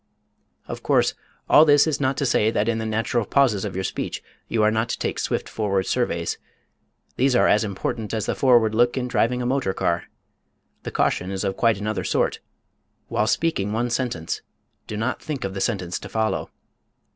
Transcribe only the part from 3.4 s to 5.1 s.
of your speech you are not to